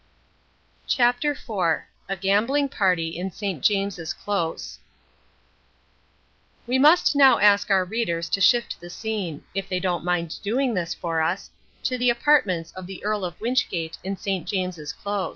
[0.87, 3.61] CHAPTER IV A GAMBLING PARTY IN ST.
[3.63, 4.79] JAMES'S CLOSE
[6.65, 10.73] We must now ask our readers to shift the scene if they don't mind doing
[10.73, 11.51] this for us
[11.83, 14.47] to the apartments of the Earl of Wynchgate in St.
[14.47, 15.29] James's Close.